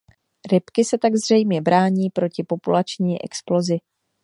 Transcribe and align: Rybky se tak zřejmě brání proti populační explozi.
Rybky 0.51 0.83
se 0.85 0.97
tak 0.97 1.15
zřejmě 1.15 1.61
brání 1.61 2.09
proti 2.09 2.43
populační 2.43 3.21
explozi. 3.21 3.77